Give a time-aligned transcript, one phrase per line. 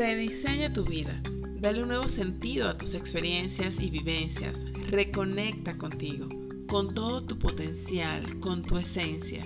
[0.00, 1.20] Rediseña tu vida.
[1.60, 4.56] Dale un nuevo sentido a tus experiencias y vivencias.
[4.88, 6.26] Reconecta contigo,
[6.68, 9.42] con todo tu potencial, con tu esencia.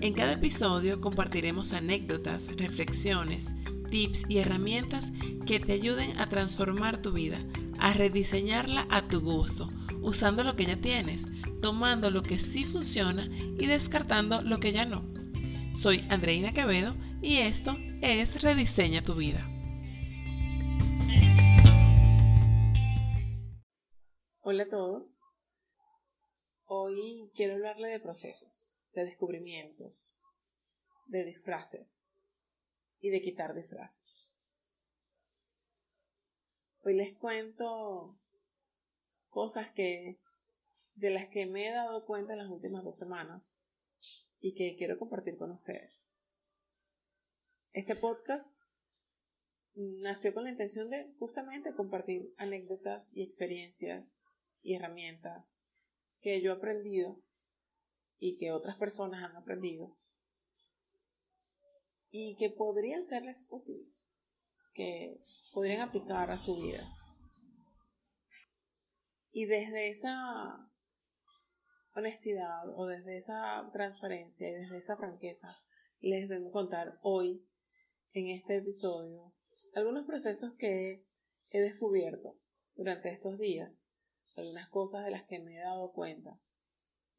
[0.00, 3.44] En cada episodio compartiremos anécdotas, reflexiones,
[3.88, 5.04] tips y herramientas
[5.46, 7.38] que te ayuden a transformar tu vida,
[7.78, 9.68] a rediseñarla a tu gusto,
[10.02, 11.24] usando lo que ya tienes,
[11.62, 13.28] tomando lo que sí funciona
[13.60, 15.04] y descartando lo que ya no.
[15.78, 19.53] Soy Andreina Quevedo y esto es Rediseña tu vida.
[24.54, 25.20] Hola a todos.
[26.66, 30.20] Hoy quiero hablarle de procesos, de descubrimientos,
[31.06, 32.14] de disfraces
[33.00, 34.30] y de quitar disfraces.
[36.82, 38.16] Hoy les cuento
[39.28, 40.20] cosas que
[40.94, 43.58] de las que me he dado cuenta en las últimas dos semanas
[44.38, 46.14] y que quiero compartir con ustedes.
[47.72, 48.56] Este podcast
[49.74, 54.14] nació con la intención de justamente compartir anécdotas y experiencias
[54.64, 55.60] y herramientas
[56.22, 57.22] que yo he aprendido
[58.18, 59.94] y que otras personas han aprendido
[62.10, 64.10] y que podrían serles útiles,
[64.72, 65.20] que
[65.52, 66.88] podrían aplicar a su vida.
[69.30, 70.70] Y desde esa
[71.94, 75.56] honestidad o desde esa transparencia y desde esa franqueza
[76.00, 77.46] les vengo a contar hoy
[78.12, 79.34] en este episodio
[79.74, 81.06] algunos procesos que
[81.50, 82.34] he descubierto
[82.74, 83.83] durante estos días
[84.36, 86.40] algunas cosas de las que me he dado cuenta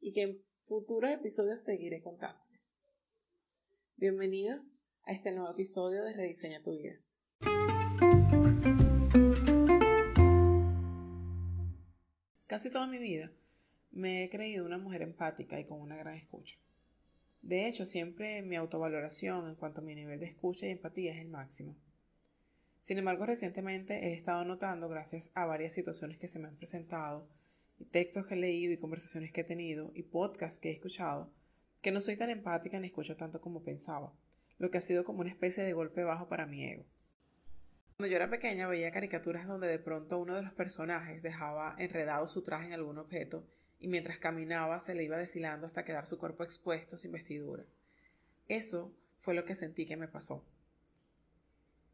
[0.00, 2.78] y que en futuros episodios seguiré contándoles.
[3.96, 7.00] Bienvenidos a este nuevo episodio de Rediseña tu vida.
[12.46, 13.32] Casi toda mi vida
[13.90, 16.58] me he creído una mujer empática y con una gran escucha.
[17.40, 21.20] De hecho, siempre mi autovaloración en cuanto a mi nivel de escucha y empatía es
[21.20, 21.76] el máximo.
[22.86, 27.28] Sin embargo, recientemente he estado notando, gracias a varias situaciones que se me han presentado,
[27.80, 31.32] y textos que he leído y conversaciones que he tenido y podcasts que he escuchado,
[31.80, 34.12] que no soy tan empática ni escucho tanto como pensaba,
[34.58, 36.84] lo que ha sido como una especie de golpe bajo para mi ego.
[37.96, 42.28] Cuando yo era pequeña veía caricaturas donde de pronto uno de los personajes dejaba enredado
[42.28, 43.48] su traje en algún objeto
[43.80, 47.64] y mientras caminaba se le iba deshilando hasta quedar su cuerpo expuesto sin vestidura.
[48.46, 50.44] Eso fue lo que sentí que me pasó.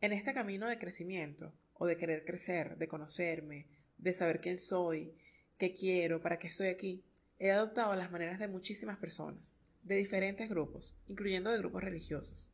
[0.00, 5.14] En este camino de crecimiento, o de querer crecer, de conocerme, de saber quién soy,
[5.58, 7.04] qué quiero, para qué estoy aquí,
[7.38, 12.50] he adoptado las maneras de muchísimas personas, de diferentes grupos, incluyendo de grupos religiosos.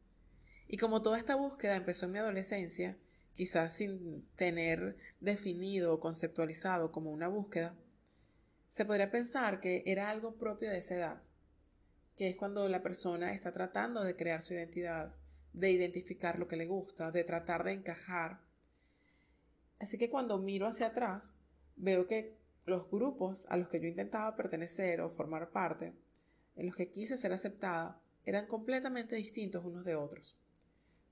[0.69, 2.97] Y como toda esta búsqueda empezó en mi adolescencia,
[3.35, 7.75] quizás sin tener definido o conceptualizado como una búsqueda,
[8.71, 11.23] se podría pensar que era algo propio de esa edad,
[12.17, 15.15] que es cuando la persona está tratando de crear su identidad,
[15.53, 18.41] de identificar lo que le gusta, de tratar de encajar.
[19.81, 21.35] Así que cuando miro hacia atrás,
[21.77, 25.93] veo que los grupos a los que yo intentaba pertenecer o formar parte,
[26.57, 30.37] en los que quise ser aceptada, eran completamente distintos unos de otros.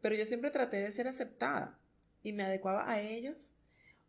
[0.00, 1.78] Pero yo siempre traté de ser aceptada
[2.22, 3.54] y me adecuaba a ellos,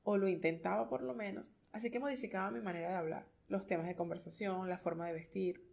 [0.03, 3.87] o lo intentaba por lo menos, así que modificaba mi manera de hablar, los temas
[3.87, 5.63] de conversación, la forma de vestir,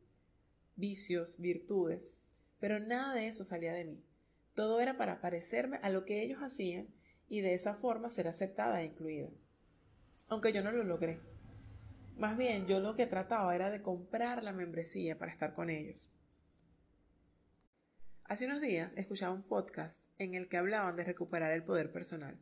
[0.76, 2.14] vicios, virtudes,
[2.60, 4.07] pero nada de eso salía de mí.
[4.58, 6.88] Todo era para parecerme a lo que ellos hacían
[7.28, 9.30] y de esa forma ser aceptada e incluida.
[10.26, 11.20] Aunque yo no lo logré.
[12.16, 16.10] Más bien, yo lo que trataba era de comprar la membresía para estar con ellos.
[18.24, 22.36] Hace unos días escuchaba un podcast en el que hablaban de recuperar el poder personal.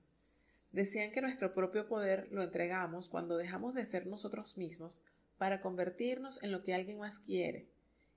[0.72, 5.02] Decían que nuestro propio poder lo entregamos cuando dejamos de ser nosotros mismos
[5.36, 7.68] para convertirnos en lo que alguien más quiere.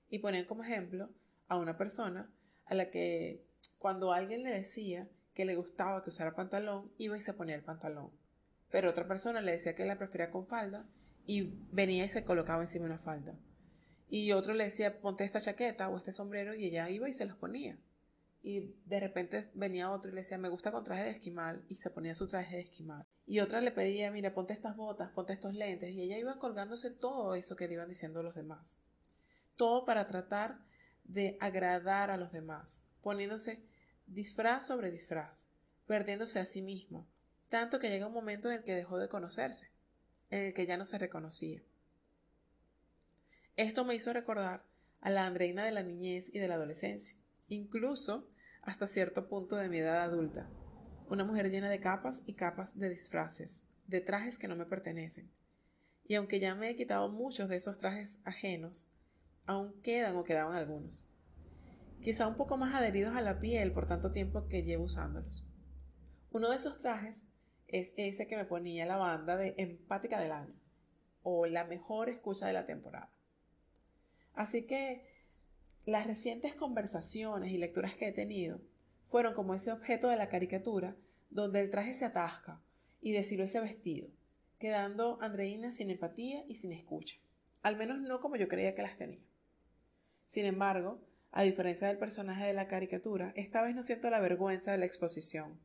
[0.08, 1.10] Y ponían como ejemplo
[1.48, 2.32] a una persona
[2.64, 3.49] a la que
[3.80, 7.64] cuando alguien le decía que le gustaba que usara pantalón, iba y se ponía el
[7.64, 8.10] pantalón.
[8.70, 10.86] Pero otra persona le decía que la prefería con falda
[11.26, 13.34] y venía y se colocaba encima una falda.
[14.10, 17.24] Y otro le decía, ponte esta chaqueta o este sombrero y ella iba y se
[17.24, 17.78] los ponía.
[18.42, 21.76] Y de repente venía otro y le decía, me gusta con traje de esquimal y
[21.76, 23.06] se ponía su traje de esquimal.
[23.26, 25.94] Y otra le pedía, mira, ponte estas botas, ponte estos lentes.
[25.94, 28.78] Y ella iba colgándose todo eso que le iban diciendo los demás.
[29.56, 30.58] Todo para tratar
[31.04, 33.69] de agradar a los demás, poniéndose
[34.10, 35.46] disfraz sobre disfraz,
[35.86, 37.06] perdiéndose a sí mismo,
[37.48, 39.70] tanto que llega un momento en el que dejó de conocerse,
[40.30, 41.62] en el que ya no se reconocía.
[43.56, 44.64] Esto me hizo recordar
[45.00, 47.16] a la Andreina de la niñez y de la adolescencia,
[47.48, 48.28] incluso
[48.62, 50.50] hasta cierto punto de mi edad adulta,
[51.08, 55.30] una mujer llena de capas y capas de disfraces, de trajes que no me pertenecen.
[56.06, 58.88] Y aunque ya me he quitado muchos de esos trajes ajenos,
[59.46, 61.06] aún quedan o quedaban algunos
[62.02, 65.46] quizá un poco más adheridos a la piel por tanto tiempo que llevo usándolos.
[66.30, 67.26] Uno de esos trajes
[67.68, 70.54] es ese que me ponía la banda de Empática del Año
[71.22, 73.12] o la mejor escucha de la temporada.
[74.34, 75.04] Así que
[75.84, 78.60] las recientes conversaciones y lecturas que he tenido
[79.04, 80.96] fueron como ese objeto de la caricatura
[81.30, 82.62] donde el traje se atasca
[83.00, 84.08] y deshiló ese vestido,
[84.58, 87.18] quedando Andreina sin empatía y sin escucha,
[87.62, 89.24] al menos no como yo creía que las tenía.
[90.26, 91.00] Sin embargo,
[91.32, 94.86] a diferencia del personaje de la caricatura, esta vez no siento la vergüenza de la
[94.86, 95.58] exposición,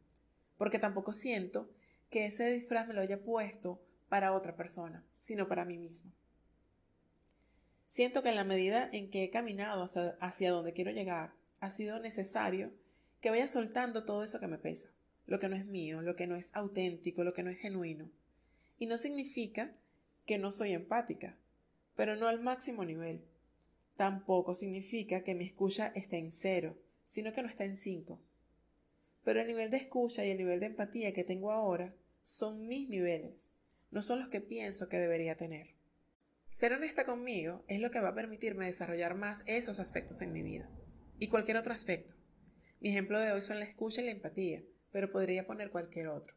[0.57, 1.69] porque tampoco siento
[2.09, 6.11] que ese disfraz me lo haya puesto para otra persona, sino para mí mismo.
[7.87, 9.87] Siento que en la medida en que he caminado
[10.19, 12.73] hacia, donde quiero llegar, ha sido necesario
[13.21, 14.89] que vaya soltando todo eso que me pesa,
[15.25, 18.11] lo que no es mío, lo que no es auténtico, lo que no es genuino.
[18.77, 19.73] Y no significa
[20.25, 21.37] que no soy empática,
[21.95, 23.23] pero no al máximo nivel.
[23.95, 28.21] Tampoco significa que mi escucha esté en cero, sino que no está en cinco.
[29.23, 32.89] Pero el nivel de escucha y el nivel de empatía que tengo ahora son mis
[32.89, 33.53] niveles,
[33.91, 35.75] no son los que pienso que debería tener.
[36.49, 40.41] Ser honesta conmigo es lo que va a permitirme desarrollar más esos aspectos en mi
[40.41, 40.69] vida.
[41.19, 42.13] Y cualquier otro aspecto.
[42.79, 46.35] Mi ejemplo de hoy son la escucha y la empatía, pero podría poner cualquier otro.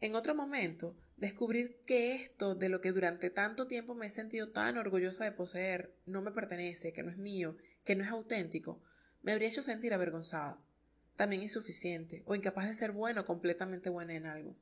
[0.00, 4.50] En otro momento, descubrir que esto de lo que durante tanto tiempo me he sentido
[4.50, 8.82] tan orgullosa de poseer no me pertenece, que no es mío, que no es auténtico,
[9.22, 10.58] me habría hecho sentir avergonzada,
[11.16, 14.56] también insuficiente o incapaz de ser bueno completamente buena en algo.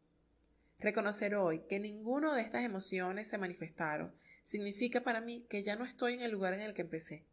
[0.79, 4.13] Reconocer hoy que ninguno de estas emociones se manifestaron
[4.43, 7.25] significa para mí que ya no estoy en el lugar en el que empecé,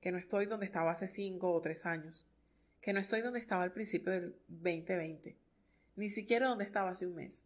[0.00, 2.28] que no estoy donde estaba hace cinco o tres años,
[2.80, 5.36] que no estoy donde estaba al principio del 2020,
[5.94, 7.44] ni siquiera donde estaba hace un mes.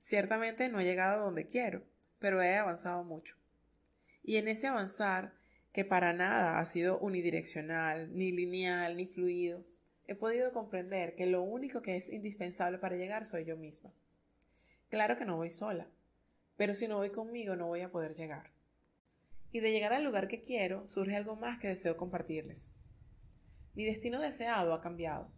[0.00, 1.84] Ciertamente no he llegado a donde quiero,
[2.18, 3.36] pero he avanzado mucho.
[4.22, 5.34] Y en ese avanzar,
[5.72, 9.64] que para nada ha sido unidireccional, ni lineal, ni fluido,
[10.06, 13.92] he podido comprender que lo único que es indispensable para llegar soy yo misma.
[14.88, 15.88] Claro que no voy sola,
[16.56, 18.50] pero si no voy conmigo no voy a poder llegar.
[19.52, 22.70] Y de llegar al lugar que quiero surge algo más que deseo compartirles.
[23.74, 25.30] Mi destino deseado ha cambiado.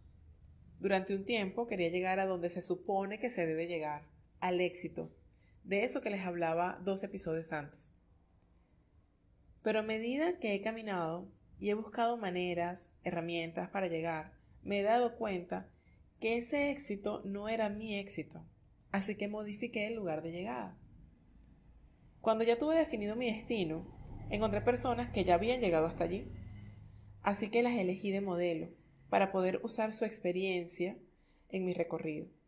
[0.79, 4.10] Durante un tiempo quería llegar a donde se supone que se debe llegar,
[4.41, 5.15] al éxito,
[5.63, 7.93] de eso que les hablaba dos episodios antes.
[9.63, 14.33] Pero a medida que he caminado y he buscado maneras, herramientas para llegar,
[14.63, 15.69] me he dado cuenta
[16.19, 18.43] que ese éxito no era mi éxito,
[18.91, 20.77] así que modifiqué el lugar de llegada.
[22.19, 23.87] Cuando ya tuve definido mi destino,
[24.29, 26.31] encontré personas que ya habían llegado hasta allí,
[27.21, 28.69] así que las elegí de modelo
[29.09, 30.97] para poder usar su experiencia
[31.49, 32.40] en mi recorrido.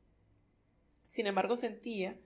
[1.08, 2.18] Sin embargo, sentía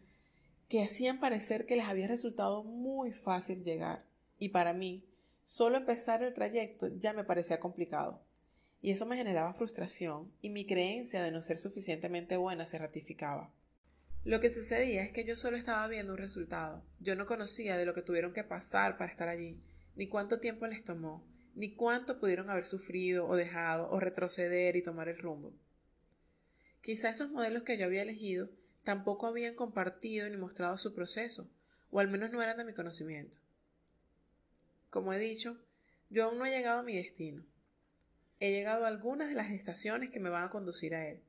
[0.69, 4.05] que hacían parecer que les había resultado muy fácil llegar,
[4.37, 5.05] y para mí,
[5.43, 8.27] solo empezar el trayecto ya me parecía complicado
[8.81, 13.53] y eso me generaba frustración y mi creencia de no ser suficientemente buena se ratificaba.
[14.23, 16.83] Lo que sucedía es que yo solo estaba viendo un resultado.
[16.99, 19.61] Yo no conocía de lo que tuvieron que pasar para estar allí,
[19.95, 21.25] ni cuánto tiempo les tomó,
[21.55, 25.53] ni cuánto pudieron haber sufrido o dejado o retroceder y tomar el rumbo.
[26.81, 28.49] Quizá esos modelos que yo había elegido
[28.87, 31.51] tampoco habían compartido ni mostrado su proceso,
[31.91, 33.37] o al menos no eran de mi conocimiento.
[34.89, 35.61] Como he dicho,
[36.09, 37.43] yo aún no he llegado a mi destino,
[38.39, 41.21] he llegado a algunas de las estaciones que me van a conducir a él.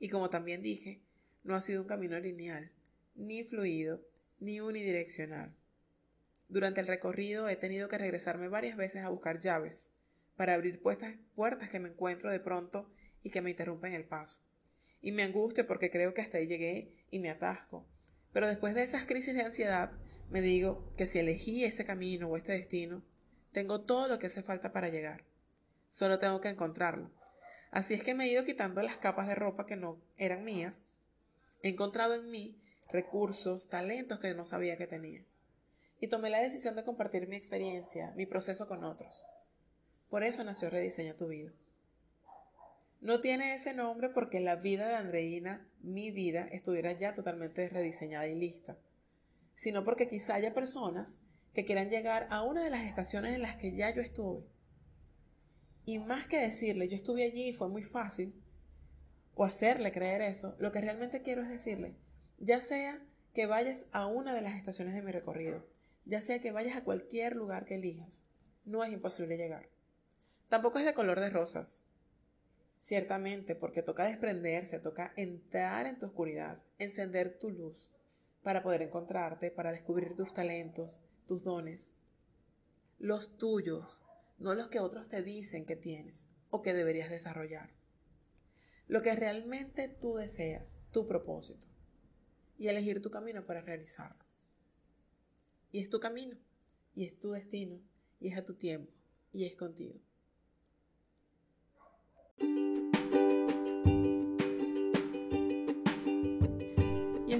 [0.00, 1.00] Y como también dije,
[1.44, 2.72] no ha sido un camino lineal,
[3.14, 4.04] ni fluido,
[4.40, 5.54] ni unidireccional.
[6.48, 9.92] Durante el recorrido he tenido que regresarme varias veces a buscar llaves
[10.34, 12.90] para abrir puertas que me encuentro de pronto
[13.22, 14.40] y que me interrumpen el paso.
[15.04, 17.86] Y me angustio porque creo que hasta ahí llegué y me atasco.
[18.32, 19.92] Pero después de esas crisis de ansiedad,
[20.30, 23.04] me digo que si elegí ese camino o este destino,
[23.52, 25.22] tengo todo lo que hace falta para llegar.
[25.90, 27.10] Solo tengo que encontrarlo.
[27.70, 30.84] Así es que me he ido quitando las capas de ropa que no eran mías.
[31.62, 32.58] He encontrado en mí
[32.90, 35.22] recursos, talentos que no sabía que tenía.
[36.00, 39.26] Y tomé la decisión de compartir mi experiencia, mi proceso con otros.
[40.08, 41.52] Por eso nació Rediseña tu vida.
[43.04, 48.26] No tiene ese nombre porque la vida de Andreina, mi vida, estuviera ya totalmente rediseñada
[48.26, 48.76] y lista,
[49.54, 51.20] sino porque quizá haya personas
[51.52, 54.48] que quieran llegar a una de las estaciones en las que ya yo estuve
[55.86, 58.34] y más que decirle, yo estuve allí y fue muy fácil,
[59.34, 61.94] o hacerle creer eso, lo que realmente quiero es decirle,
[62.38, 63.02] ya sea
[63.34, 65.66] que vayas a una de las estaciones de mi recorrido,
[66.06, 68.22] ya sea que vayas a cualquier lugar que elijas,
[68.64, 69.68] no es imposible llegar.
[70.48, 71.84] Tampoco es de color de rosas.
[72.84, 77.90] Ciertamente, porque toca desprenderse, toca entrar en tu oscuridad, encender tu luz,
[78.42, 81.92] para poder encontrarte, para descubrir tus talentos, tus dones,
[82.98, 84.02] los tuyos,
[84.36, 87.70] no los que otros te dicen que tienes o que deberías desarrollar.
[88.86, 91.66] lo que realmente tú deseas, tu propósito,
[92.58, 94.22] y elegir tu camino para realizarlo.
[95.72, 96.36] Y es tu camino,
[96.94, 97.80] y es tu destino,
[98.20, 98.92] y es a tu tiempo,
[99.32, 99.98] y es contigo.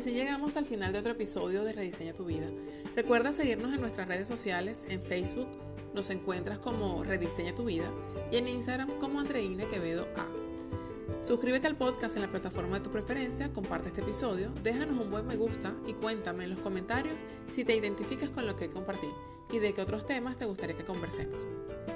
[0.04, 2.46] Así llegamos al final de otro episodio de Rediseña tu vida.
[2.94, 5.48] Recuerda seguirnos en nuestras redes sociales, en Facebook
[5.94, 7.90] nos encuentras como Rediseña tu vida
[8.30, 11.24] y en Instagram como Andreina Quevedo A.
[11.24, 15.26] Suscríbete al podcast en la plataforma de tu preferencia, comparte este episodio, déjanos un buen
[15.26, 19.08] me gusta y cuéntame en los comentarios si te identificas con lo que compartí
[19.52, 21.46] y de qué otros temas te gustaría que conversemos.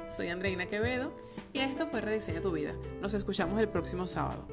[0.08, 1.12] Soy Andreina Quevedo
[1.52, 2.74] y esto fue Rediseña tu vida.
[3.02, 4.48] Nos escuchamos el próximo sábado.